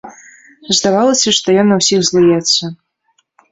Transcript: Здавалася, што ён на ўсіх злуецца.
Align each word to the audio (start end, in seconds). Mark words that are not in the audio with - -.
Здавалася, 0.77 1.35
што 1.37 1.47
ён 1.65 1.69
на 1.73 1.79
ўсіх 1.83 1.99
злуецца. 2.11 2.75